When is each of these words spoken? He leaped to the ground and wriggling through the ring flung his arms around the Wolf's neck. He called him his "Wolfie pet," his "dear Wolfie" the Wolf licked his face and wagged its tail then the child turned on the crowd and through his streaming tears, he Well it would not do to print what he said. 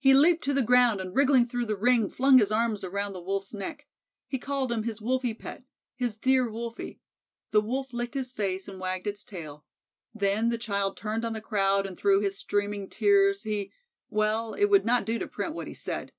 He 0.00 0.12
leaped 0.12 0.42
to 0.42 0.52
the 0.52 0.64
ground 0.64 1.00
and 1.00 1.14
wriggling 1.14 1.46
through 1.46 1.66
the 1.66 1.76
ring 1.76 2.10
flung 2.10 2.38
his 2.38 2.50
arms 2.50 2.82
around 2.82 3.12
the 3.12 3.20
Wolf's 3.22 3.54
neck. 3.54 3.86
He 4.26 4.36
called 4.36 4.72
him 4.72 4.82
his 4.82 5.00
"Wolfie 5.00 5.34
pet," 5.34 5.62
his 5.94 6.16
"dear 6.16 6.50
Wolfie" 6.50 7.00
the 7.52 7.60
Wolf 7.60 7.92
licked 7.92 8.14
his 8.14 8.32
face 8.32 8.66
and 8.66 8.80
wagged 8.80 9.06
its 9.06 9.22
tail 9.22 9.64
then 10.12 10.48
the 10.48 10.58
child 10.58 10.96
turned 10.96 11.24
on 11.24 11.32
the 11.32 11.40
crowd 11.40 11.86
and 11.86 11.96
through 11.96 12.22
his 12.22 12.36
streaming 12.36 12.90
tears, 12.90 13.44
he 13.44 13.70
Well 14.10 14.52
it 14.54 14.64
would 14.64 14.84
not 14.84 15.04
do 15.04 15.16
to 15.16 15.28
print 15.28 15.54
what 15.54 15.68
he 15.68 15.74
said. 15.74 16.10